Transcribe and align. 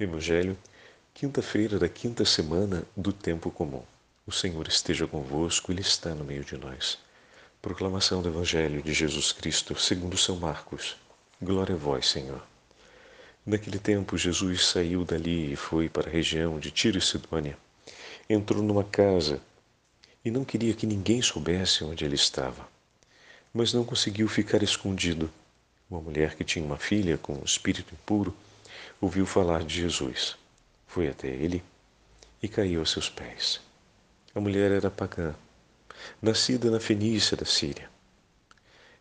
Evangelho, 0.00 0.56
quinta-feira 1.12 1.78
da 1.78 1.86
quinta 1.86 2.24
semana 2.24 2.82
do 2.96 3.12
tempo 3.12 3.50
comum. 3.50 3.82
O 4.26 4.32
Senhor 4.32 4.66
esteja 4.66 5.06
convosco, 5.06 5.70
Ele 5.70 5.82
está 5.82 6.14
no 6.14 6.24
meio 6.24 6.42
de 6.42 6.56
nós. 6.56 6.98
Proclamação 7.60 8.22
do 8.22 8.28
Evangelho 8.28 8.82
de 8.82 8.92
Jesus 8.94 9.32
Cristo, 9.32 9.78
segundo 9.78 10.16
São 10.16 10.36
Marcos. 10.36 10.96
Glória 11.40 11.74
a 11.74 11.78
vós, 11.78 12.08
Senhor. 12.08 12.42
Naquele 13.44 13.78
tempo, 13.78 14.16
Jesus 14.16 14.66
saiu 14.66 15.04
dali 15.04 15.52
e 15.52 15.56
foi 15.56 15.90
para 15.90 16.08
a 16.08 16.12
região 16.12 16.58
de 16.58 16.70
Tiro 16.70 16.96
e 16.96 17.02
Sidônia. 17.02 17.56
Entrou 18.28 18.62
numa 18.62 18.84
casa 18.84 19.42
e 20.24 20.30
não 20.30 20.42
queria 20.42 20.72
que 20.72 20.86
ninguém 20.86 21.20
soubesse 21.20 21.84
onde 21.84 22.02
ele 22.02 22.14
estava. 22.14 22.66
Mas 23.52 23.74
não 23.74 23.84
conseguiu 23.84 24.26
ficar 24.26 24.62
escondido. 24.62 25.30
Uma 25.90 26.00
mulher 26.00 26.34
que 26.34 26.44
tinha 26.44 26.64
uma 26.64 26.78
filha 26.78 27.18
com 27.18 27.34
um 27.34 27.44
espírito 27.44 27.92
impuro 27.92 28.34
ouviu 29.02 29.26
falar 29.26 29.64
de 29.64 29.74
Jesus. 29.74 30.36
Foi 30.86 31.08
até 31.08 31.26
ele 31.26 31.60
e 32.40 32.46
caiu 32.46 32.80
a 32.80 32.86
seus 32.86 33.10
pés. 33.10 33.60
A 34.32 34.38
mulher 34.38 34.70
era 34.70 34.90
pagã, 34.92 35.34
nascida 36.22 36.70
na 36.70 36.78
Fenícia 36.78 37.36
da 37.36 37.44
Síria. 37.44 37.90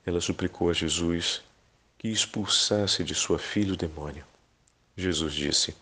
Ela 0.03 0.19
suplicou 0.19 0.71
a 0.71 0.73
Jesus 0.73 1.43
que 1.99 2.07
expulsasse 2.07 3.03
de 3.03 3.13
sua 3.13 3.37
filha 3.37 3.73
o 3.73 3.77
demônio. 3.77 4.25
Jesus 4.97 5.33
disse: 5.33 5.75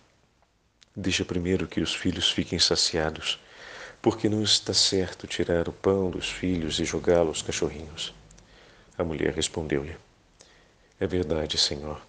Deixa 0.94 1.24
primeiro 1.24 1.66
que 1.66 1.80
os 1.80 1.96
filhos 1.96 2.30
fiquem 2.30 2.60
saciados, 2.60 3.40
porque 4.02 4.28
não 4.28 4.44
está 4.44 4.74
certo 4.74 5.28
tirar 5.28 5.70
o 5.70 5.74
pão 5.74 6.12
dos 6.12 6.30
filhos 6.30 6.78
e 6.80 6.84
jogá-lo 6.84 7.30
aos 7.30 7.42
cachorrinhos. 7.42 8.14
A 8.98 9.04
mulher 9.04 9.34
respondeu-lhe: 9.34 9.96
É 11.00 11.08
verdade, 11.08 11.58
Senhor 11.58 12.09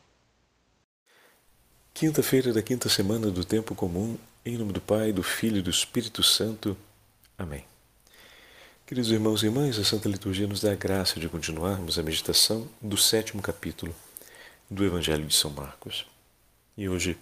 Quinta-feira 1.93 2.51
da 2.51 2.63
quinta 2.63 2.89
semana 2.89 3.29
do 3.29 3.45
tempo 3.45 3.75
comum, 3.75 4.17
em 4.43 4.57
nome 4.57 4.73
do 4.73 4.81
Pai, 4.81 5.11
do 5.11 5.21
Filho 5.21 5.57
e 5.57 5.61
do 5.61 5.69
Espírito 5.69 6.23
Santo. 6.23 6.75
Amém. 7.37 7.63
Queridos 8.87 9.11
irmãos 9.11 9.43
e 9.43 9.45
irmãs, 9.45 9.77
a 9.77 9.83
Santa 9.83 10.09
Liturgia 10.09 10.47
nos 10.47 10.61
dá 10.61 10.71
a 10.71 10.75
graça 10.75 11.19
de 11.19 11.29
continuarmos 11.29 11.99
a 11.99 12.03
meditação 12.03 12.67
do 12.81 12.97
sétimo 12.97 13.39
capítulo 13.41 13.93
do 14.69 14.83
Evangelho 14.83 15.25
de 15.25 15.35
São 15.35 15.51
Marcos. 15.51 16.07
E 16.75 16.89
hoje 16.89 17.15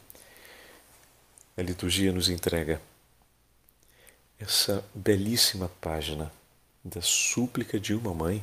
a 1.58 1.62
liturgia 1.62 2.14
nos 2.14 2.30
entrega 2.30 2.82
essa 4.40 4.86
belíssima 4.96 5.70
página 5.82 6.32
da 6.86 7.02
súplica 7.02 7.78
de 7.78 7.94
uma 7.94 8.14
mãe 8.14 8.42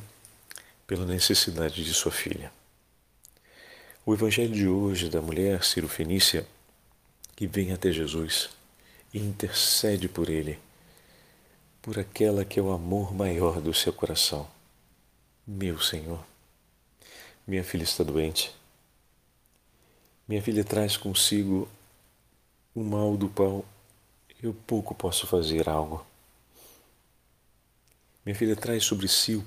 pela 0.85 1.05
necessidade 1.05 1.83
de 1.83 1.93
sua 1.95 2.11
filha. 2.11 2.51
O 4.07 4.13
evangelho 4.13 4.53
de 4.53 4.69
hoje 4.69 5.09
da 5.09 5.21
mulher 5.21 5.61
Fenícia 5.61 6.47
que 7.35 7.45
vem 7.45 7.73
até 7.73 7.91
Jesus 7.91 8.49
e 9.13 9.19
intercede 9.19 10.07
por 10.07 10.29
ele, 10.29 10.57
por 11.81 11.99
aquela 11.99 12.45
que 12.45 12.57
é 12.57 12.63
o 12.63 12.71
amor 12.71 13.13
maior 13.13 13.59
do 13.59 13.73
seu 13.73 13.91
coração. 13.91 14.49
Meu 15.45 15.81
Senhor, 15.81 16.23
minha 17.45 17.65
filha 17.65 17.83
está 17.83 18.01
doente. 18.01 18.55
Minha 20.25 20.41
filha 20.41 20.63
traz 20.63 20.95
consigo 20.95 21.67
o 22.73 22.85
mal 22.85 23.17
do 23.17 23.27
qual 23.27 23.65
eu 24.41 24.53
pouco 24.65 24.95
posso 24.95 25.27
fazer 25.27 25.67
algo. 25.67 26.07
Minha 28.25 28.37
filha 28.37 28.55
traz 28.55 28.85
sobre 28.85 29.09
si 29.09 29.35
o 29.35 29.45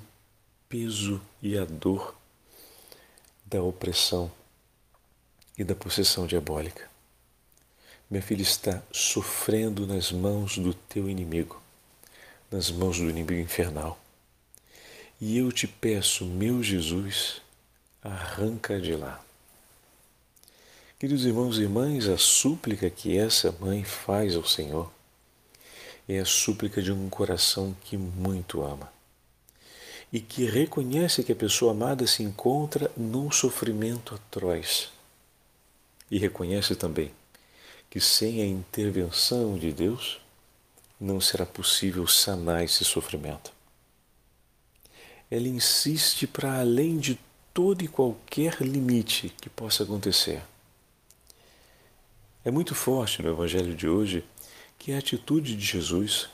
peso 0.69 1.19
e 1.41 1.57
a 1.57 1.65
dor 1.65 2.15
da 3.43 3.59
opressão 3.63 4.31
e 5.61 5.63
da 5.63 5.75
possessão 5.75 6.25
diabólica. 6.25 6.89
Minha 8.09 8.23
filha 8.23 8.41
está 8.41 8.81
sofrendo 8.91 9.85
nas 9.85 10.11
mãos 10.11 10.57
do 10.57 10.73
teu 10.73 11.07
inimigo, 11.07 11.61
nas 12.49 12.71
mãos 12.71 12.97
do 12.97 13.07
inimigo 13.07 13.39
infernal. 13.39 13.99
E 15.19 15.37
eu 15.37 15.51
te 15.51 15.67
peço, 15.67 16.25
meu 16.25 16.63
Jesus, 16.63 17.43
arranca 18.01 18.81
de 18.81 18.95
lá. 18.95 19.23
Queridos 20.99 21.25
irmãos 21.25 21.59
e 21.59 21.61
irmãs, 21.61 22.07
a 22.07 22.17
súplica 22.17 22.89
que 22.89 23.15
essa 23.15 23.55
mãe 23.59 23.83
faz 23.83 24.35
ao 24.35 24.45
Senhor 24.45 24.91
é 26.09 26.17
a 26.17 26.25
súplica 26.25 26.81
de 26.81 26.91
um 26.91 27.07
coração 27.07 27.75
que 27.83 27.95
muito 27.95 28.63
ama 28.63 28.91
e 30.11 30.19
que 30.19 30.43
reconhece 30.43 31.23
que 31.23 31.31
a 31.31 31.35
pessoa 31.35 31.71
amada 31.71 32.07
se 32.07 32.23
encontra 32.23 32.91
num 32.97 33.29
sofrimento 33.29 34.15
atroz 34.15 34.89
e 36.11 36.19
reconhece 36.19 36.75
também 36.75 37.11
que 37.89 37.99
sem 37.99 38.41
a 38.41 38.45
intervenção 38.45 39.57
de 39.57 39.71
Deus 39.73 40.21
não 40.99 41.19
será 41.19 41.45
possível 41.45 42.07
sanar 42.07 42.63
esse 42.63 42.85
sofrimento. 42.85 43.51
Ela 45.29 45.47
insiste 45.47 46.25
para 46.25 46.59
além 46.59 46.97
de 46.97 47.19
todo 47.53 47.83
e 47.83 47.87
qualquer 47.87 48.61
limite 48.61 49.33
que 49.41 49.49
possa 49.49 49.83
acontecer. 49.83 50.41
É 52.45 52.51
muito 52.51 52.73
forte 52.73 53.21
no 53.21 53.29
Evangelho 53.29 53.75
de 53.75 53.87
hoje 53.87 54.23
que 54.79 54.93
a 54.93 54.97
atitude 54.97 55.55
de 55.55 55.65
Jesus 55.65 56.29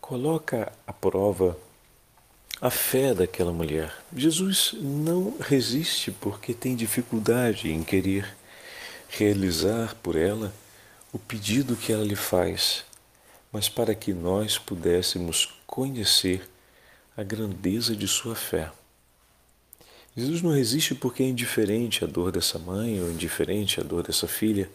coloca 0.00 0.72
à 0.86 0.92
prova 0.92 1.58
a 2.60 2.70
fé 2.70 3.12
daquela 3.12 3.52
mulher. 3.52 3.94
Jesus 4.16 4.74
não 4.80 5.36
resiste 5.38 6.10
porque 6.10 6.54
tem 6.54 6.74
dificuldade 6.74 7.70
em 7.70 7.82
querer 7.84 8.34
realizar 9.12 9.94
por 10.02 10.16
ela 10.16 10.52
o 11.12 11.18
pedido 11.18 11.76
que 11.76 11.92
ela 11.92 12.02
lhe 12.02 12.16
faz, 12.16 12.82
mas 13.52 13.68
para 13.68 13.94
que 13.94 14.14
nós 14.14 14.56
pudéssemos 14.56 15.52
conhecer 15.66 16.48
a 17.14 17.22
grandeza 17.22 17.94
de 17.94 18.08
sua 18.08 18.34
fé. 18.34 18.72
Jesus 20.16 20.40
não 20.40 20.52
resiste 20.52 20.94
porque 20.94 21.22
é 21.22 21.26
indiferente 21.26 22.02
à 22.02 22.06
dor 22.06 22.32
dessa 22.32 22.58
mãe 22.58 23.02
ou 23.02 23.10
indiferente 23.10 23.80
à 23.80 23.82
dor 23.82 24.02
dessa 24.02 24.26
filha 24.26 24.70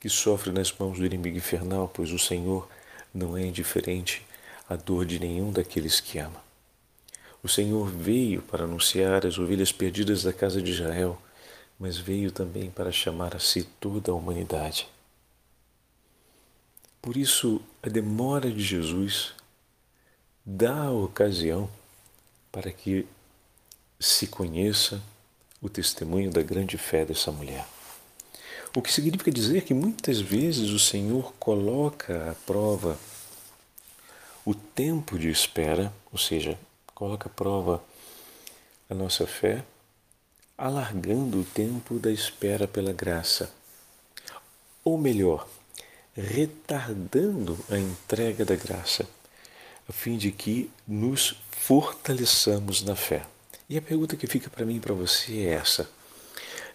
que 0.00 0.08
sofre 0.08 0.50
nas 0.50 0.72
mãos 0.72 0.98
do 0.98 1.06
inimigo 1.06 1.36
infernal, 1.36 1.88
pois 1.92 2.10
o 2.12 2.18
Senhor 2.18 2.68
não 3.14 3.36
é 3.36 3.46
indiferente 3.46 4.26
à 4.68 4.74
dor 4.74 5.06
de 5.06 5.20
nenhum 5.20 5.52
daqueles 5.52 6.00
que 6.00 6.18
ama. 6.18 6.42
O 7.42 7.48
Senhor 7.48 7.88
veio 7.88 8.42
para 8.42 8.64
anunciar 8.64 9.24
as 9.24 9.38
ovelhas 9.38 9.70
perdidas 9.70 10.24
da 10.24 10.32
casa 10.32 10.60
de 10.60 10.72
Israel 10.72 11.20
mas 11.78 11.96
veio 11.96 12.32
também 12.32 12.70
para 12.70 12.90
chamar 12.90 13.36
a 13.36 13.38
si 13.38 13.62
toda 13.78 14.10
a 14.10 14.14
humanidade. 14.14 14.88
Por 17.00 17.16
isso, 17.16 17.60
a 17.82 17.88
demora 17.88 18.50
de 18.50 18.62
Jesus 18.62 19.32
dá 20.44 20.84
a 20.84 20.92
ocasião 20.92 21.70
para 22.50 22.72
que 22.72 23.06
se 24.00 24.26
conheça 24.26 25.00
o 25.60 25.68
testemunho 25.68 26.30
da 26.30 26.42
grande 26.42 26.76
fé 26.76 27.04
dessa 27.04 27.30
mulher. 27.30 27.66
O 28.74 28.82
que 28.82 28.92
significa 28.92 29.30
dizer 29.30 29.62
que 29.62 29.74
muitas 29.74 30.20
vezes 30.20 30.70
o 30.70 30.78
Senhor 30.78 31.32
coloca 31.38 32.30
à 32.30 32.34
prova 32.34 32.98
o 34.44 34.54
tempo 34.54 35.18
de 35.18 35.30
espera, 35.30 35.92
ou 36.12 36.18
seja, 36.18 36.58
coloca 36.94 37.28
à 37.28 37.32
prova 37.32 37.82
a 38.88 38.94
nossa 38.94 39.26
fé 39.26 39.64
alargando 40.58 41.40
o 41.40 41.44
tempo 41.44 42.00
da 42.00 42.10
espera 42.10 42.66
pela 42.66 42.92
graça. 42.92 43.54
Ou 44.82 44.98
melhor, 44.98 45.48
retardando 46.16 47.56
a 47.70 47.78
entrega 47.78 48.44
da 48.44 48.56
graça, 48.56 49.08
a 49.88 49.92
fim 49.92 50.18
de 50.18 50.32
que 50.32 50.68
nos 50.86 51.36
fortaleçamos 51.52 52.82
na 52.82 52.96
fé. 52.96 53.24
E 53.68 53.78
a 53.78 53.82
pergunta 53.82 54.16
que 54.16 54.26
fica 54.26 54.50
para 54.50 54.66
mim 54.66 54.76
e 54.76 54.80
para 54.80 54.94
você 54.94 55.46
é 55.46 55.54
essa: 55.54 55.88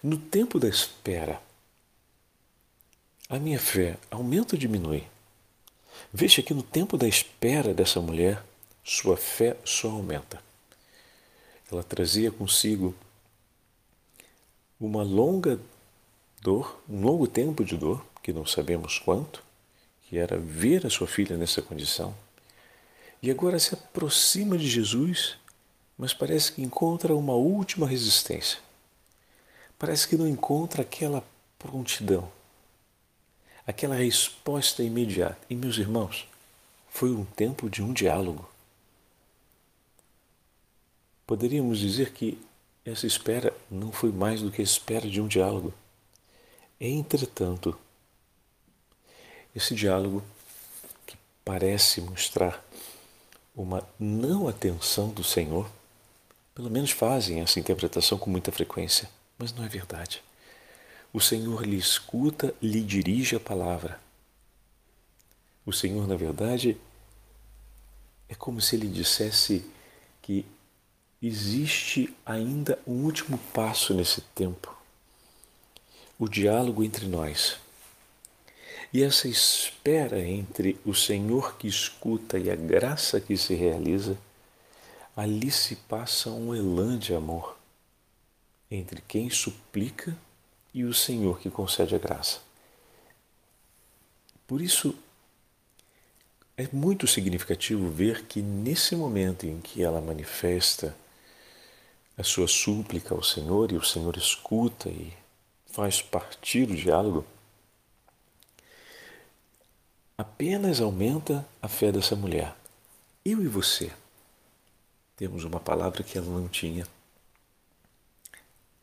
no 0.02 0.18
tempo 0.18 0.60
da 0.60 0.70
espera, 0.70 1.42
a 3.28 3.38
minha 3.38 3.60
fé 3.60 3.98
aumenta 4.10 4.56
ou 4.56 4.60
diminui? 4.60 5.04
Veja 6.14 6.42
que 6.42 6.54
no 6.54 6.64
tempo 6.64 6.98
da 6.98 7.08
espera 7.08 7.74
dessa 7.74 8.00
mulher, 8.00 8.42
sua 8.84 9.18
fé 9.18 9.58
só 9.66 9.90
aumenta. 9.90 10.42
Ela 11.72 11.84
trazia 11.84 12.32
consigo 12.32 12.96
uma 14.86 15.04
longa 15.04 15.60
dor, 16.42 16.82
um 16.90 17.02
longo 17.02 17.28
tempo 17.28 17.64
de 17.64 17.78
dor, 17.78 18.06
que 18.22 18.34
não 18.34 18.46
sabemos 18.46 19.00
quanto, 19.00 19.44
que 20.04 20.18
era 20.18 20.38
ver 20.38 20.86
a 20.86 20.90
sua 20.90 21.08
filha 21.08 21.38
nessa 21.38 21.62
condição, 21.62 22.14
e 23.22 23.32
agora 23.32 23.58
se 23.58 23.74
aproxima 23.74 24.58
de 24.58 24.68
Jesus, 24.68 25.38
mas 25.98 26.14
parece 26.14 26.52
que 26.52 26.62
encontra 26.62 27.16
uma 27.16 27.34
última 27.34 27.88
resistência. 27.88 28.60
Parece 29.80 30.08
que 30.08 30.18
não 30.18 30.28
encontra 30.28 30.82
aquela 30.82 31.24
prontidão, 31.58 32.30
aquela 33.66 33.96
resposta 33.96 34.84
imediata. 34.84 35.40
E, 35.50 35.56
meus 35.56 35.78
irmãos, 35.78 36.28
foi 36.90 37.12
um 37.12 37.24
tempo 37.24 37.70
de 37.70 37.82
um 37.82 37.94
diálogo. 37.94 38.50
Poderíamos 41.26 41.80
dizer 41.80 42.12
que 42.12 42.38
essa 42.86 43.08
espera 43.08 43.54
não 43.72 43.92
foi 43.92 44.12
mais 44.12 44.42
do 44.42 44.52
que 44.52 44.62
a 44.62 44.64
espera 44.64 45.10
de 45.10 45.22
um 45.22 45.28
diálogo. 45.28 45.74
Entretanto, 46.80 47.78
esse 49.56 49.74
diálogo 49.74 50.24
que 51.06 51.16
parece 51.46 52.02
mostrar 52.02 52.64
uma 53.56 53.88
não 54.00 54.48
atenção 54.48 55.10
do 55.10 55.24
Senhor, 55.24 55.70
pelo 56.54 56.70
menos 56.70 56.92
fazem 56.92 57.40
essa 57.40 57.60
interpretação 57.60 58.18
com 58.18 58.30
muita 58.30 58.52
frequência, 58.52 59.10
mas 59.38 59.54
não 59.54 59.64
é 59.64 59.68
verdade. 59.70 60.22
O 61.14 61.22
Senhor 61.22 61.64
lhe 61.64 61.78
escuta, 61.78 62.54
lhe 62.62 62.82
dirige 62.82 63.36
a 63.36 63.40
palavra. 63.40 64.00
O 65.66 65.72
Senhor, 65.72 66.08
na 66.08 66.16
verdade, 66.16 66.78
é 68.28 68.36
como 68.36 68.60
se 68.60 68.76
ele 68.76 68.88
dissesse 68.88 69.64
que 70.22 70.46
existe 71.24 72.14
ainda 72.26 72.78
um 72.86 73.06
último 73.06 73.38
passo 73.54 73.94
nesse 73.94 74.20
tempo 74.36 74.76
o 76.20 76.28
diálogo 76.28 76.84
entre 76.84 77.08
nós. 77.08 77.58
E 78.92 79.02
essa 79.02 79.28
espera 79.28 80.22
entre 80.22 80.80
o 80.86 80.94
Senhor 80.94 81.58
que 81.58 81.68
escuta 81.68 82.38
e 82.38 82.52
a 82.52 82.56
graça 82.56 83.20
que 83.20 83.36
se 83.38 83.56
realiza, 83.56 84.18
ali 85.16 85.50
se 85.50 85.76
passa 85.76 86.30
um 86.30 86.54
elan 86.54 87.00
de 87.00 87.14
amor 87.14 87.58
entre 88.70 89.02
quem 89.08 89.30
suplica 89.30 90.16
e 90.74 90.84
o 90.84 90.94
Senhor 90.94 91.40
que 91.40 91.50
concede 91.50 91.96
a 91.96 92.00
graça. 92.00 92.40
Por 94.46 94.62
isso, 94.62 94.96
é 96.56 96.68
muito 96.72 97.08
significativo 97.08 97.90
ver 97.90 98.26
que 98.26 98.42
nesse 98.42 98.96
momento 98.96 99.46
em 99.46 99.60
que 99.60 99.82
ela 99.82 100.02
manifesta 100.02 100.96
a 102.18 102.24
sua 102.24 102.48
súplica 102.48 103.14
ao 103.14 103.24
Senhor 103.24 103.72
e 103.72 103.78
o 103.78 103.84
Senhor 103.84 104.16
escuta 104.18 104.90
e 104.90 105.14
faz 105.68 106.02
partir 106.02 106.70
o 106.70 106.76
diálogo, 106.76 107.26
apenas 110.18 110.80
aumenta 110.80 111.48
a 111.62 111.68
fé 111.68 111.92
dessa 111.92 112.16
mulher. 112.16 112.56
Eu 113.26 113.42
e 113.42 113.48
você 113.48 113.92
temos 115.16 115.44
uma 115.44 115.60
palavra 115.60 116.04
que 116.04 116.18
ela 116.18 116.28
não 116.28 116.48
tinha. 116.48 116.86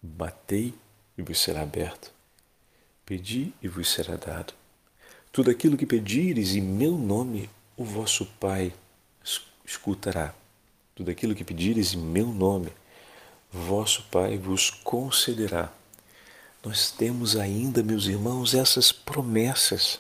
Batei 0.03 0.75
e 1.17 1.23
vos 1.23 1.39
será 1.39 1.63
aberto. 1.63 2.13
Pedi 3.05 3.53
e 3.63 3.69
vos 3.69 3.91
será 3.91 4.17
dado. 4.17 4.55
Tudo 5.31 5.51
aquilo 5.51 5.77
que 5.77 5.87
pedires 5.87 6.57
em 6.57 6.61
meu 6.61 6.97
nome, 6.97 7.49
o 7.77 7.85
vosso 7.85 8.27
Pai 8.41 8.73
escutará. 9.65 10.35
Tudo 10.95 11.11
aquilo 11.11 11.35
que 11.35 11.45
pedires 11.45 11.95
em 11.95 11.99
meu 11.99 12.27
nome, 12.27 12.73
vosso 13.53 14.05
Pai 14.11 14.39
vos 14.39 14.71
concederá. 14.71 15.73
Nós 16.65 16.91
temos 16.91 17.37
ainda, 17.37 17.83
meus 17.83 18.07
irmãos, 18.07 18.55
essas 18.55 18.93
promessas. 18.93 19.99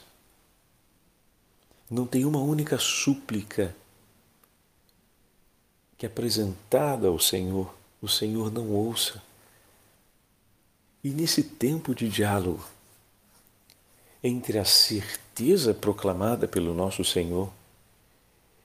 Não 1.90 2.06
tem 2.06 2.24
uma 2.24 2.38
única 2.38 2.78
súplica 2.78 3.74
que 5.96 6.06
apresentada 6.06 7.08
ao 7.08 7.18
Senhor, 7.18 7.74
o 8.00 8.08
Senhor 8.08 8.50
não 8.52 8.70
ouça. 8.70 9.22
E 11.02 11.10
nesse 11.10 11.42
tempo 11.42 11.94
de 11.94 12.08
diálogo, 12.08 12.64
entre 14.22 14.58
a 14.58 14.64
certeza 14.64 15.72
proclamada 15.72 16.46
pelo 16.46 16.74
nosso 16.74 17.02
Senhor 17.02 17.50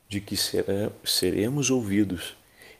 de 0.08 0.20
que 0.20 0.36
seremos 1.04 1.70
ouvidos 1.70 2.36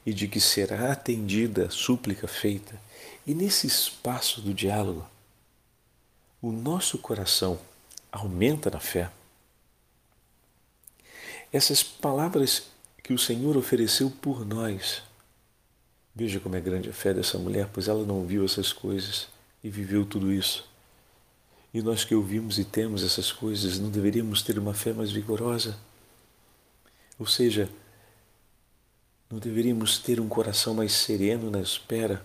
e 0.06 0.14
de 0.14 0.28
que 0.28 0.40
será 0.40 0.92
atendida 0.92 1.66
a 1.66 1.70
súplica 1.70 2.28
feita, 2.28 2.80
e 3.26 3.34
nesse 3.34 3.66
espaço 3.66 4.40
do 4.40 4.54
diálogo, 4.54 5.04
o 6.40 6.52
nosso 6.52 6.96
coração 6.98 7.58
aumenta 8.12 8.70
na 8.70 8.78
fé. 8.78 9.10
Essas 11.52 11.82
palavras 11.82 12.68
que 13.02 13.12
o 13.12 13.18
Senhor 13.18 13.56
ofereceu 13.56 14.10
por 14.10 14.46
nós. 14.46 15.02
Veja 16.14 16.38
como 16.38 16.56
é 16.56 16.60
grande 16.60 16.88
a 16.88 16.92
fé 16.92 17.12
dessa 17.12 17.38
mulher, 17.38 17.68
pois 17.72 17.88
ela 17.88 18.04
não 18.04 18.24
viu 18.24 18.44
essas 18.44 18.72
coisas 18.72 19.28
e 19.62 19.68
viveu 19.68 20.06
tudo 20.06 20.32
isso. 20.32 20.68
E 21.74 21.82
nós 21.82 22.04
que 22.04 22.14
ouvimos 22.14 22.58
e 22.58 22.64
temos 22.64 23.02
essas 23.02 23.30
coisas, 23.32 23.78
não 23.78 23.90
deveríamos 23.90 24.42
ter 24.42 24.58
uma 24.58 24.72
fé 24.72 24.92
mais 24.92 25.10
vigorosa? 25.10 25.76
Ou 27.18 27.26
seja, 27.26 27.68
não 29.30 29.38
deveríamos 29.38 29.98
ter 29.98 30.20
um 30.20 30.28
coração 30.28 30.74
mais 30.74 30.92
sereno 30.92 31.50
na 31.50 31.60
espera 31.60 32.24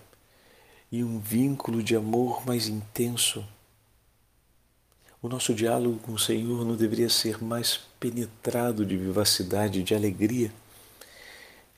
e 0.90 1.02
um 1.02 1.18
vínculo 1.18 1.82
de 1.82 1.96
amor 1.96 2.46
mais 2.46 2.68
intenso. 2.68 3.44
O 5.20 5.28
nosso 5.28 5.54
diálogo 5.54 5.98
com 6.00 6.12
o 6.12 6.18
Senhor 6.18 6.64
não 6.64 6.76
deveria 6.76 7.08
ser 7.08 7.42
mais 7.42 7.80
penetrado 7.98 8.84
de 8.84 8.96
vivacidade, 8.96 9.82
de 9.82 9.94
alegria. 9.94 10.52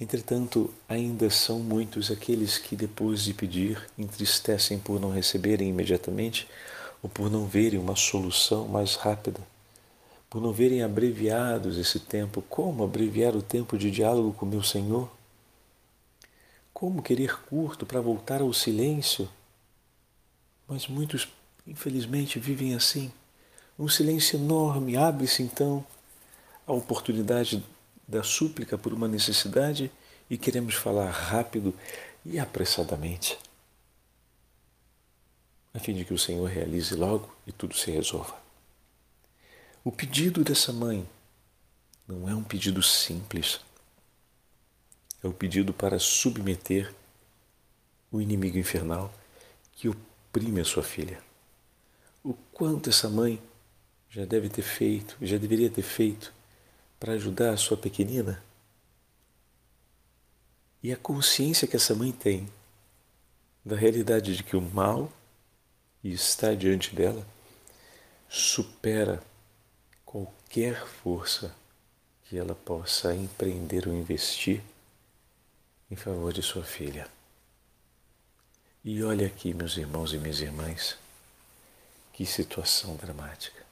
Entretanto, 0.00 0.72
ainda 0.88 1.30
são 1.30 1.60
muitos 1.60 2.10
aqueles 2.10 2.58
que, 2.58 2.74
depois 2.74 3.22
de 3.22 3.32
pedir, 3.32 3.80
entristecem 3.96 4.78
por 4.78 5.00
não 5.00 5.10
receberem 5.10 5.68
imediatamente 5.68 6.48
ou 7.02 7.08
por 7.08 7.30
não 7.30 7.46
verem 7.46 7.78
uma 7.78 7.94
solução 7.94 8.66
mais 8.66 8.96
rápida, 8.96 9.40
por 10.34 10.42
não 10.42 10.52
verem 10.52 10.82
abreviados 10.82 11.78
esse 11.78 12.00
tempo. 12.00 12.42
Como 12.42 12.82
abreviar 12.82 13.36
o 13.36 13.40
tempo 13.40 13.78
de 13.78 13.88
diálogo 13.88 14.32
com 14.32 14.44
meu 14.44 14.64
Senhor? 14.64 15.08
Como 16.72 17.04
querer 17.04 17.40
curto 17.42 17.86
para 17.86 18.00
voltar 18.00 18.40
ao 18.40 18.52
silêncio? 18.52 19.30
Mas 20.66 20.88
muitos, 20.88 21.28
infelizmente, 21.64 22.40
vivem 22.40 22.74
assim. 22.74 23.12
Um 23.78 23.86
silêncio 23.86 24.36
enorme 24.36 24.96
abre-se 24.96 25.40
então 25.40 25.86
a 26.66 26.72
oportunidade 26.72 27.64
da 28.08 28.24
súplica 28.24 28.76
por 28.76 28.92
uma 28.92 29.06
necessidade 29.06 29.88
e 30.28 30.36
queremos 30.36 30.74
falar 30.74 31.12
rápido 31.12 31.72
e 32.26 32.40
apressadamente, 32.40 33.38
a 35.72 35.78
fim 35.78 35.94
de 35.94 36.04
que 36.04 36.12
o 36.12 36.18
Senhor 36.18 36.48
realize 36.48 36.92
logo 36.96 37.32
e 37.46 37.52
tudo 37.52 37.76
se 37.76 37.92
resolva. 37.92 38.43
O 39.84 39.92
pedido 39.92 40.42
dessa 40.42 40.72
mãe 40.72 41.06
não 42.08 42.26
é 42.26 42.34
um 42.34 42.42
pedido 42.42 42.82
simples 42.82 43.60
é 45.22 45.26
o 45.26 45.32
pedido 45.32 45.72
para 45.72 45.98
submeter 45.98 46.94
o 48.12 48.20
inimigo 48.20 48.58
infernal 48.58 49.12
que 49.72 49.88
oprime 49.88 50.60
a 50.60 50.64
sua 50.64 50.82
filha. 50.82 51.22
O 52.22 52.34
quanto 52.52 52.90
essa 52.90 53.08
mãe 53.08 53.42
já 54.10 54.24
deve 54.24 54.48
ter 54.48 54.62
feito, 54.62 55.16
já 55.20 55.38
deveria 55.38 55.70
ter 55.70 55.82
feito 55.82 56.32
para 57.00 57.14
ajudar 57.14 57.52
a 57.52 57.56
sua 57.56 57.76
pequenina? 57.76 58.42
E 60.82 60.92
a 60.92 60.96
consciência 60.96 61.66
que 61.66 61.76
essa 61.76 61.94
mãe 61.94 62.12
tem 62.12 62.48
da 63.64 63.76
realidade 63.76 64.36
de 64.36 64.42
que 64.42 64.56
o 64.56 64.60
mal 64.60 65.10
está 66.02 66.54
diante 66.54 66.94
dela 66.94 67.26
supera 68.28 69.22
qualquer 70.14 70.86
força 70.86 71.52
que 72.22 72.38
ela 72.38 72.54
possa 72.54 73.12
empreender 73.12 73.88
ou 73.88 73.92
investir 73.92 74.62
em 75.90 75.96
favor 75.96 76.32
de 76.32 76.40
sua 76.40 76.62
filha. 76.62 77.08
E 78.84 79.02
olha 79.02 79.26
aqui, 79.26 79.52
meus 79.52 79.76
irmãos 79.76 80.12
e 80.12 80.18
minhas 80.18 80.38
irmãs, 80.38 80.96
que 82.12 82.24
situação 82.24 82.94
dramática. 82.94 83.66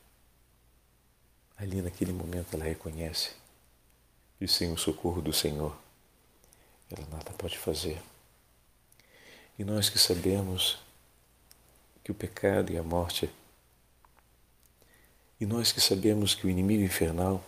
Ali 1.57 1.81
naquele 1.81 2.13
momento 2.13 2.55
ela 2.55 2.65
reconhece 2.65 3.31
que 4.37 4.49
sem 4.49 4.73
o 4.73 4.77
socorro 4.77 5.23
do 5.23 5.33
Senhor 5.33 5.79
ela 6.91 7.07
nada 7.09 7.31
pode 7.39 7.57
fazer. 7.57 8.03
E 9.57 9.63
nós 9.63 9.89
que 9.89 9.99
sabemos 9.99 10.77
que 12.03 12.11
o 12.11 12.15
pecado 12.17 12.73
e 12.73 12.77
a 12.77 12.83
morte, 12.83 13.31
e 15.43 15.47
nós 15.47 15.73
que 15.73 15.81
sabemos 15.81 16.37
que 16.37 16.47
o 16.47 16.51
inimigo 16.51 16.85
infernal 16.85 17.45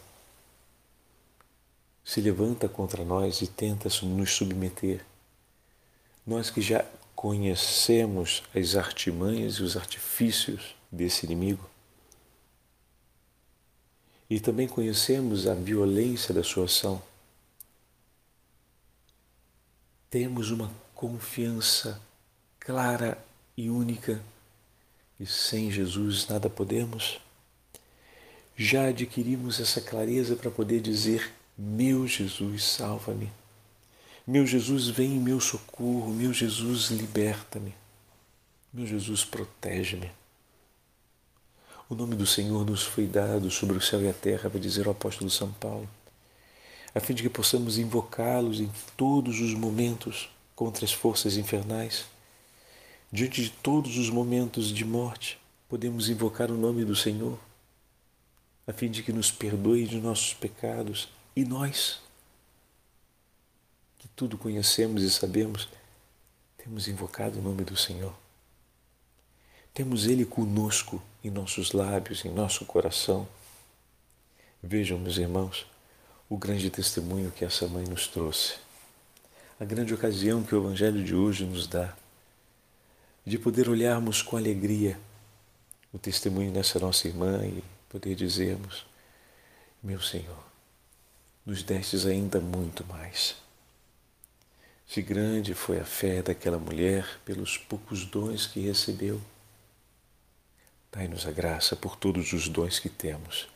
se 2.04 2.20
levanta 2.20 2.68
contra 2.68 3.04
nós 3.04 3.40
e 3.40 3.46
tenta 3.46 3.88
nos 4.02 4.32
submeter. 4.32 5.06
Nós 6.26 6.50
que 6.50 6.60
já 6.60 6.84
conhecemos 7.14 8.42
as 8.52 8.74
artimanhas 8.74 9.54
e 9.54 9.62
os 9.62 9.76
artifícios 9.76 10.74
desse 10.90 11.24
inimigo, 11.24 11.70
e 14.28 14.40
também 14.40 14.66
conhecemos 14.66 15.46
a 15.46 15.54
violência 15.54 16.34
da 16.34 16.42
sua 16.42 16.64
ação, 16.64 17.00
temos 20.10 20.50
uma 20.50 20.68
confiança 20.96 22.02
clara 22.58 23.16
e 23.56 23.70
única 23.70 24.20
e 25.20 25.24
sem 25.24 25.70
Jesus 25.70 26.26
nada 26.26 26.50
podemos. 26.50 27.22
Já 28.56 28.86
adquirimos 28.86 29.58
essa 29.58 29.80
clareza 29.80 30.36
para 30.36 30.50
poder 30.50 30.80
dizer: 30.80 31.32
Meu 31.58 32.06
Jesus, 32.06 32.62
salva-me. 32.64 33.30
Meu 34.26 34.46
Jesus, 34.46 34.88
vem 34.88 35.16
em 35.16 35.20
meu 35.20 35.40
socorro. 35.40 36.12
Meu 36.12 36.32
Jesus, 36.32 36.90
liberta-me. 36.90 37.74
Meu 38.72 38.86
Jesus, 38.86 39.24
protege-me. 39.24 40.10
O 41.90 41.94
nome 41.94 42.14
do 42.14 42.26
Senhor 42.26 42.64
nos 42.64 42.82
foi 42.82 43.06
dado 43.06 43.50
sobre 43.50 43.76
o 43.76 43.80
céu 43.80 44.00
e 44.02 44.08
a 44.08 44.12
terra, 44.14 44.48
para 44.48 44.58
dizer 44.58 44.86
o 44.86 44.90
apóstolo 44.90 45.28
São 45.28 45.52
Paulo, 45.52 45.88
a 46.94 47.00
fim 47.00 47.12
de 47.12 47.22
que 47.22 47.28
possamos 47.28 47.76
invocá-los 47.76 48.60
em 48.60 48.70
todos 48.96 49.40
os 49.40 49.52
momentos 49.52 50.30
contra 50.56 50.84
as 50.84 50.92
forças 50.92 51.36
infernais. 51.36 52.06
Diante 53.12 53.42
de 53.42 53.50
todos 53.50 53.98
os 53.98 54.08
momentos 54.08 54.68
de 54.72 54.84
morte, 54.84 55.38
podemos 55.68 56.08
invocar 56.08 56.50
o 56.50 56.56
nome 56.56 56.84
do 56.84 56.96
Senhor, 56.96 57.38
a 58.66 58.72
fim 58.72 58.90
de 58.90 59.02
que 59.02 59.12
nos 59.12 59.30
perdoe 59.30 59.86
de 59.86 60.00
nossos 60.00 60.32
pecados 60.34 61.08
e 61.36 61.44
nós, 61.44 62.00
que 63.98 64.08
tudo 64.08 64.38
conhecemos 64.38 65.02
e 65.02 65.10
sabemos, 65.10 65.68
temos 66.56 66.88
invocado 66.88 67.38
o 67.38 67.42
nome 67.42 67.62
do 67.64 67.76
Senhor. 67.76 68.14
Temos 69.74 70.06
Ele 70.06 70.24
conosco 70.24 71.02
em 71.22 71.30
nossos 71.30 71.72
lábios, 71.72 72.24
em 72.24 72.30
nosso 72.30 72.64
coração. 72.64 73.28
Vejam, 74.62 74.98
meus 74.98 75.18
irmãos, 75.18 75.66
o 76.28 76.38
grande 76.38 76.70
testemunho 76.70 77.30
que 77.30 77.44
essa 77.44 77.68
mãe 77.68 77.84
nos 77.84 78.06
trouxe, 78.06 78.54
a 79.60 79.64
grande 79.64 79.92
ocasião 79.92 80.42
que 80.42 80.54
o 80.54 80.58
Evangelho 80.58 81.04
de 81.04 81.14
hoje 81.14 81.44
nos 81.44 81.66
dá, 81.66 81.94
de 83.26 83.38
poder 83.38 83.68
olharmos 83.68 84.22
com 84.22 84.36
alegria 84.36 84.98
o 85.92 85.98
testemunho 85.98 86.52
dessa 86.52 86.78
nossa 86.78 87.06
irmã 87.06 87.44
e 87.44 87.62
poder 87.94 88.16
dizermos: 88.16 88.84
Meu 89.80 90.00
Senhor, 90.00 90.44
nos 91.46 91.62
destes 91.62 92.06
ainda 92.06 92.40
muito 92.40 92.84
mais. 92.86 93.36
Se 94.84 95.00
grande 95.00 95.54
foi 95.54 95.78
a 95.78 95.84
fé 95.84 96.20
daquela 96.20 96.58
mulher 96.58 97.20
pelos 97.24 97.56
poucos 97.56 98.04
dons 98.04 98.48
que 98.48 98.58
recebeu, 98.58 99.20
Dai-nos 100.90 101.26
a 101.26 101.32
graça 101.32 101.74
por 101.74 101.96
todos 101.96 102.32
os 102.32 102.48
dons 102.48 102.78
que 102.78 102.88
temos, 102.88 103.48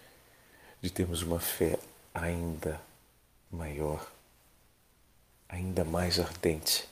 de 0.83 0.91
termos 0.91 1.23
uma 1.23 1.39
fé 1.39 1.79
ainda 2.13 2.81
maior, 3.49 4.11
ainda 5.49 5.85
mais 5.85 6.19
ardente, 6.19 6.89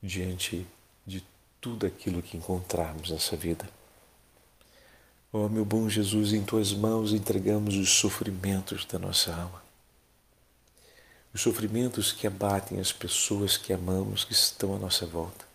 diante 0.00 0.64
de 1.04 1.20
tudo 1.60 1.84
aquilo 1.84 2.22
que 2.22 2.36
encontrarmos 2.36 3.10
nessa 3.10 3.36
vida. 3.36 3.68
Ó 5.32 5.46
oh, 5.46 5.48
meu 5.48 5.64
bom 5.64 5.88
Jesus, 5.88 6.32
em 6.32 6.42
tuas 6.42 6.72
mãos 6.72 7.12
entregamos 7.12 7.76
os 7.76 7.90
sofrimentos 7.90 8.84
da 8.84 8.98
nossa 8.98 9.34
alma. 9.34 9.62
Os 11.34 11.40
sofrimentos 11.40 12.12
que 12.12 12.26
abatem 12.26 12.80
as 12.80 12.92
pessoas 12.92 13.56
que 13.56 13.72
amamos, 13.72 14.24
que 14.24 14.32
estão 14.32 14.74
à 14.74 14.78
nossa 14.78 15.04
volta 15.04 15.46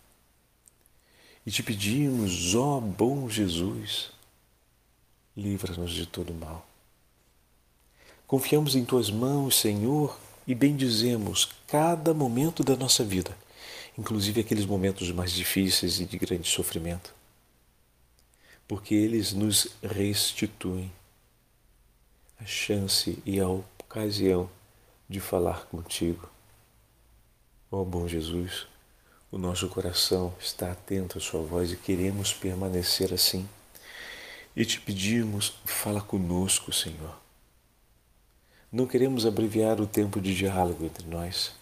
e 1.44 1.50
te 1.50 1.62
pedimos, 1.62 2.54
ó 2.54 2.80
bom 2.80 3.28
Jesus, 3.28 4.10
livra-nos 5.36 5.92
de 5.92 6.06
todo 6.06 6.32
mal. 6.32 6.66
Confiamos 8.26 8.76
em 8.76 8.84
tuas 8.84 9.10
mãos, 9.10 9.58
Senhor, 9.58 10.16
e 10.46 10.54
bendizemos 10.54 11.48
cada 11.66 12.14
momento 12.14 12.62
da 12.62 12.76
nossa 12.76 13.04
vida, 13.04 13.36
inclusive 13.98 14.40
aqueles 14.40 14.64
momentos 14.64 15.10
mais 15.10 15.32
difíceis 15.32 16.00
e 16.00 16.04
de 16.04 16.16
grande 16.16 16.48
sofrimento, 16.48 17.12
porque 18.66 18.94
eles 18.94 19.32
nos 19.32 19.68
restituem 19.82 20.90
a 22.40 22.44
chance 22.44 23.22
e 23.24 23.40
a 23.40 23.48
ocasião 23.48 24.48
de 25.08 25.20
falar 25.20 25.66
contigo. 25.66 26.28
Ó 27.70 27.84
bom 27.84 28.08
Jesus, 28.08 28.66
o 29.30 29.38
nosso 29.38 29.68
coração 29.68 30.34
está 30.40 30.72
atento 30.72 31.18
à 31.18 31.20
Sua 31.20 31.42
voz 31.42 31.72
e 31.72 31.76
queremos 31.76 32.32
permanecer 32.32 33.12
assim. 33.14 33.48
E 34.54 34.64
te 34.64 34.80
pedimos, 34.80 35.54
fala 35.64 36.00
conosco, 36.00 36.72
Senhor. 36.72 37.16
Não 38.70 38.86
queremos 38.86 39.24
abreviar 39.24 39.80
o 39.80 39.86
tempo 39.86 40.20
de 40.20 40.34
diálogo 40.34 40.84
entre 40.84 41.06
nós. 41.06 41.52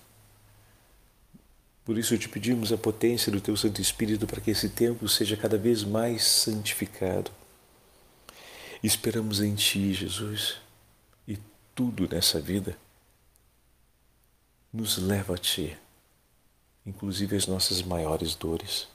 Por 1.84 1.98
isso 1.98 2.16
te 2.16 2.28
pedimos 2.28 2.72
a 2.72 2.78
potência 2.78 3.32
do 3.32 3.40
Teu 3.40 3.56
Santo 3.56 3.80
Espírito 3.80 4.26
para 4.26 4.40
que 4.40 4.50
esse 4.50 4.68
tempo 4.68 5.08
seja 5.08 5.36
cada 5.36 5.58
vez 5.58 5.82
mais 5.82 6.24
santificado. 6.24 7.30
Esperamos 8.82 9.40
em 9.40 9.54
Ti, 9.54 9.92
Jesus, 9.92 10.56
e 11.26 11.38
tudo 11.74 12.08
nessa 12.08 12.40
vida 12.40 12.76
nos 14.72 14.98
leva 14.98 15.34
a 15.34 15.38
Ti 15.38 15.76
inclusive 16.86 17.36
as 17.36 17.46
nossas 17.46 17.82
maiores 17.82 18.34
dores. 18.34 18.88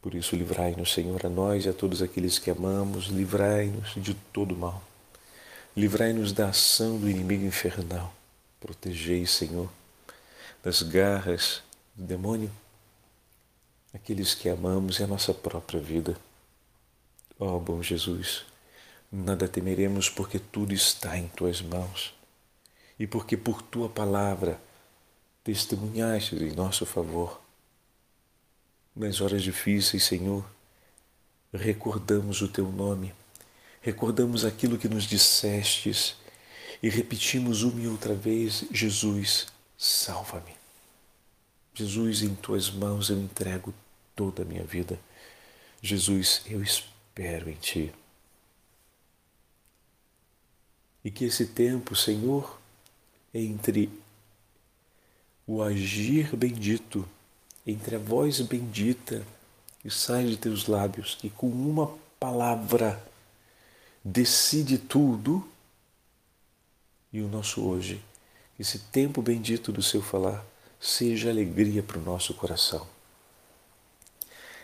Por 0.00 0.14
isso, 0.14 0.36
livrai-nos, 0.36 0.92
Senhor, 0.92 1.24
a 1.24 1.28
nós 1.28 1.64
e 1.64 1.68
a 1.68 1.72
todos 1.72 2.02
aqueles 2.02 2.38
que 2.38 2.50
amamos, 2.50 3.06
livrai-nos 3.06 3.94
de 3.96 4.14
todo 4.32 4.54
mal. 4.54 4.82
Livrai-nos 5.76 6.32
da 6.32 6.48
ação 6.48 6.98
do 6.98 7.08
inimigo 7.08 7.44
infernal. 7.44 8.14
Protegei, 8.60 9.26
Senhor, 9.26 9.68
das 10.64 10.82
garras 10.82 11.62
do 11.94 12.06
demônio, 12.06 12.50
aqueles 13.92 14.34
que 14.34 14.48
amamos 14.48 14.98
e 14.98 15.02
a 15.02 15.06
nossa 15.06 15.34
própria 15.34 15.78
vida. 15.78 16.16
Ó 17.38 17.56
oh, 17.56 17.60
bom 17.60 17.82
Jesus, 17.82 18.46
nada 19.12 19.46
temeremos 19.46 20.08
porque 20.08 20.38
tudo 20.38 20.72
está 20.72 21.18
em 21.18 21.28
tuas 21.28 21.60
mãos 21.60 22.14
e 22.98 23.06
porque 23.06 23.36
por 23.36 23.60
tua 23.60 23.90
palavra 23.90 24.58
testemunhaste 25.42 26.34
em 26.34 26.54
nosso 26.54 26.86
favor. 26.86 27.38
Nas 28.96 29.20
horas 29.20 29.42
difíceis, 29.42 30.04
Senhor, 30.04 30.48
recordamos 31.52 32.40
o 32.40 32.48
teu 32.48 32.72
nome, 32.72 33.12
recordamos 33.82 34.46
aquilo 34.46 34.78
que 34.78 34.88
nos 34.88 35.04
dissestes 35.04 36.16
e 36.82 36.88
repetimos 36.88 37.62
uma 37.62 37.80
e 37.80 37.86
outra 37.86 38.14
vez: 38.14 38.64
Jesus, 38.70 39.52
salva-me. 39.84 40.54
Jesus, 41.74 42.22
em 42.22 42.34
tuas 42.34 42.70
mãos 42.70 43.10
eu 43.10 43.18
entrego 43.20 43.74
toda 44.14 44.42
a 44.42 44.44
minha 44.44 44.64
vida. 44.64 44.98
Jesus, 45.82 46.42
eu 46.46 46.62
espero 46.62 47.50
em 47.50 47.56
ti. 47.56 47.92
E 51.04 51.10
que 51.10 51.24
esse 51.24 51.46
tempo, 51.46 51.94
Senhor, 51.94 52.58
entre 53.34 53.90
o 55.46 55.62
agir 55.62 56.34
bendito 56.34 57.06
entre 57.66 57.96
a 57.96 57.98
voz 57.98 58.40
bendita 58.40 59.26
que 59.80 59.90
sai 59.90 60.26
de 60.26 60.36
teus 60.36 60.66
lábios, 60.66 61.14
que 61.14 61.30
com 61.30 61.48
uma 61.48 61.96
palavra 62.18 63.02
decide 64.04 64.78
tudo, 64.78 65.46
e 67.12 67.20
o 67.20 67.28
nosso 67.28 67.66
hoje, 67.66 68.02
esse 68.58 68.78
tempo 68.78 69.20
bendito 69.20 69.72
do 69.72 69.82
seu 69.82 70.00
falar, 70.00 70.44
seja 70.80 71.30
alegria 71.30 71.82
para 71.82 71.98
o 71.98 72.02
nosso 72.02 72.34
coração. 72.34 72.86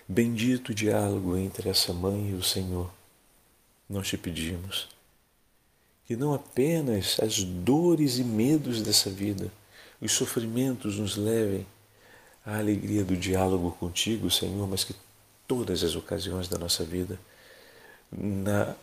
Bendito 0.08 0.74
diálogo 0.74 1.36
entre 1.36 1.68
essa 1.68 1.92
mãe 1.92 2.30
e 2.30 2.34
o 2.34 2.42
Senhor. 2.42 2.90
Nós 3.88 4.08
te 4.08 4.16
pedimos 4.16 4.88
que 6.10 6.16
não 6.16 6.34
apenas 6.34 7.20
as 7.20 7.44
dores 7.44 8.18
e 8.18 8.24
medos 8.24 8.82
dessa 8.82 9.08
vida, 9.08 9.48
os 10.00 10.10
sofrimentos 10.10 10.98
nos 10.98 11.16
levem 11.16 11.64
à 12.44 12.58
alegria 12.58 13.04
do 13.04 13.16
diálogo 13.16 13.70
contigo, 13.78 14.28
Senhor, 14.28 14.66
mas 14.66 14.82
que 14.82 14.92
todas 15.46 15.84
as 15.84 15.94
ocasiões 15.94 16.48
da 16.48 16.58
nossa 16.58 16.84
vida, 16.84 17.16
na 18.10 18.74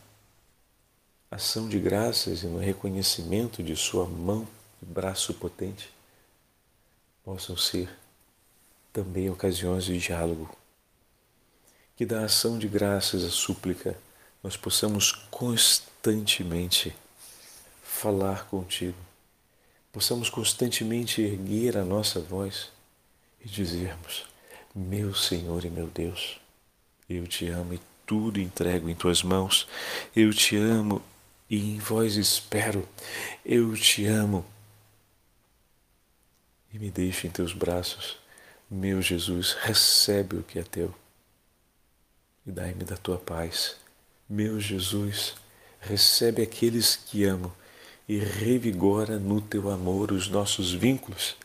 ação 1.29 1.67
de 1.67 1.77
graças 1.77 2.43
e 2.43 2.47
no 2.47 2.59
reconhecimento 2.59 3.61
de 3.61 3.75
Sua 3.75 4.05
mão 4.05 4.47
e 4.81 4.85
braço 4.85 5.33
potente, 5.33 5.91
possam 7.23 7.57
ser 7.57 7.89
também 8.93 9.29
ocasiões 9.29 9.83
de 9.85 9.97
diálogo. 9.97 10.55
Que 11.95 12.05
da 12.05 12.25
ação 12.25 12.57
de 12.57 12.67
graças 12.67 13.23
a 13.23 13.29
súplica 13.29 13.97
nós 14.43 14.55
possamos 14.55 15.11
constantemente 15.31 16.95
falar 17.81 18.45
contigo 18.47 19.07
possamos 19.97 20.29
constantemente 20.29 21.23
erguer 21.23 21.75
a 21.75 21.83
nossa 21.83 22.19
voz 22.19 22.69
e 23.43 23.49
dizermos: 23.49 24.25
Meu 24.75 25.15
Senhor 25.15 25.65
e 25.65 25.71
meu 25.71 25.87
Deus, 25.87 26.39
eu 27.09 27.25
te 27.25 27.47
amo 27.47 27.73
e 27.73 27.79
tudo 28.05 28.39
entrego 28.39 28.87
em 28.87 28.93
tuas 28.93 29.23
mãos. 29.23 29.67
Eu 30.15 30.31
te 30.31 30.55
amo 30.55 31.01
e 31.49 31.57
em 31.57 31.79
vós 31.79 32.15
espero. 32.15 32.87
Eu 33.43 33.75
te 33.75 34.05
amo. 34.05 34.45
E 36.77 36.79
me 36.79 36.91
deixe 36.91 37.25
em 37.25 37.31
teus 37.31 37.53
braços, 37.53 38.19
meu 38.69 39.01
Jesus, 39.01 39.53
recebe 39.61 40.35
o 40.35 40.43
que 40.43 40.59
é 40.59 40.63
teu 40.63 40.93
e 42.45 42.51
dai-me 42.51 42.83
da 42.83 42.95
tua 42.95 43.17
paz. 43.17 43.77
Meu 44.29 44.59
Jesus, 44.59 45.33
recebe 45.79 46.43
aqueles 46.43 46.95
que 46.95 47.23
amo 47.23 47.51
e 48.07 48.19
revigora 48.19 49.17
no 49.17 49.41
teu 49.41 49.71
amor 49.71 50.11
os 50.11 50.27
nossos 50.27 50.71
vínculos, 50.71 51.35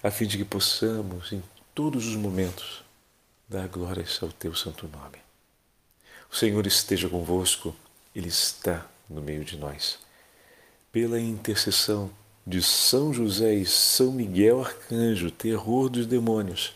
a 0.00 0.12
fim 0.12 0.28
de 0.28 0.38
que 0.38 0.44
possamos, 0.44 1.32
em 1.32 1.42
todos 1.74 2.06
os 2.06 2.14
momentos, 2.14 2.84
dar 3.48 3.66
glórias 3.66 4.22
ao 4.22 4.30
teu 4.30 4.54
santo 4.54 4.86
nome. 4.86 5.18
O 6.30 6.36
Senhor 6.36 6.64
esteja 6.68 7.08
convosco, 7.08 7.74
Ele 8.14 8.28
está 8.28 8.86
no 9.10 9.20
meio 9.20 9.44
de 9.44 9.56
nós. 9.56 9.98
Pela 10.92 11.18
intercessão 11.18 12.12
de 12.48 12.62
São 12.62 13.12
José 13.12 13.54
e 13.54 13.66
São 13.66 14.10
Miguel 14.10 14.62
Arcanjo, 14.62 15.30
terror 15.30 15.90
dos 15.90 16.06
demônios, 16.06 16.72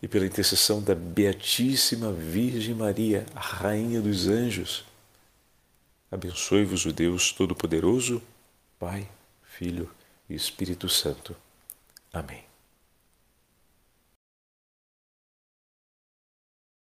e 0.00 0.06
pela 0.06 0.24
intercessão 0.24 0.80
da 0.80 0.94
Beatíssima 0.94 2.12
Virgem 2.12 2.76
Maria, 2.76 3.26
a 3.34 3.40
Rainha 3.40 4.00
dos 4.00 4.28
Anjos, 4.28 4.84
abençoe-vos 6.12 6.86
o 6.86 6.92
Deus 6.92 7.32
Todo-Poderoso, 7.32 8.22
Pai, 8.78 9.08
Filho 9.42 9.90
e 10.30 10.36
Espírito 10.36 10.88
Santo. 10.88 11.34
Amém. 12.12 12.47